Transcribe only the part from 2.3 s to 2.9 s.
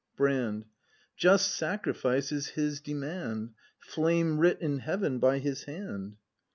is His